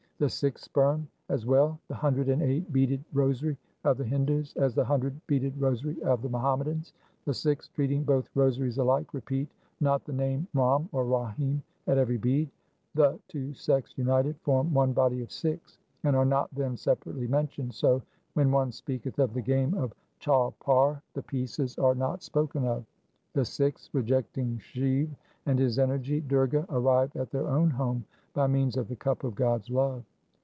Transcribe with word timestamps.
The 0.21 0.29
Sikhs 0.29 0.61
spurn 0.65 1.07
as 1.29 1.47
well 1.47 1.79
the 1.87 1.95
hundred 1.95 2.29
and 2.29 2.43
eight 2.43 2.71
beaded 2.71 3.03
rosary 3.11 3.57
of 3.83 3.97
the 3.97 4.03
Hindus 4.03 4.53
as 4.55 4.75
the 4.75 4.85
hundred 4.85 5.19
beaded 5.25 5.59
rosary 5.59 5.99
of 6.03 6.21
the 6.21 6.29
Muhammadans. 6.29 6.93
The 7.25 7.33
Sikhs, 7.33 7.69
treating 7.69 8.03
both 8.03 8.29
rosaries 8.35 8.77
alike, 8.77 9.15
repeat 9.15 9.49
not 9.79 10.05
the 10.05 10.13
name 10.13 10.47
Ram 10.53 10.89
or 10.91 11.07
Rahim 11.07 11.63
at 11.87 11.97
every 11.97 12.17
bead. 12.17 12.51
The 12.93 13.19
two 13.29 13.55
sects 13.55 13.97
united 13.97 14.39
form 14.41 14.71
one 14.75 14.93
body 14.93 15.23
of 15.23 15.31
Sikhs, 15.31 15.79
and 16.03 16.15
are 16.15 16.23
not 16.23 16.53
then 16.53 16.77
separately 16.77 17.27
mentioned, 17.27 17.73
so 17.73 18.03
when 18.35 18.51
one 18.51 18.71
speaketh 18.71 19.17
of 19.17 19.33
the 19.33 19.41
game 19.41 19.73
of 19.73 19.91
chaupar 20.19 21.01
the 21.15 21.23
pieces 21.23 21.79
are 21.79 21.93
1 21.95 21.97
XXXVIII. 21.97 21.97
2 21.97 21.97
I. 21.97 21.97
3 21.97 21.97
XXXIX. 21.97 21.97
BHAI 21.97 21.97
GUR 21.97 21.97
DAS'S 21.97 21.97
ANALYSIS 21.97 21.97
273 21.97 21.99
not 21.99 22.23
spoken 22.61 22.65
of. 22.67 22.85
The 23.33 23.45
Sikhs 23.45 23.89
rejecting 23.93 24.57
Shiv 24.59 25.09
and 25.47 25.57
his 25.57 25.79
energy 25.79 26.21
Durga 26.21 26.67
arrive 26.69 27.15
at 27.15 27.31
their 27.31 27.47
own 27.47 27.71
home 27.71 28.05
by 28.35 28.45
means 28.45 28.77
of 28.77 28.87
the 28.87 28.95
cup 28.95 29.23
of 29.23 29.33
God's 29.33 29.71
love. 29.71 30.03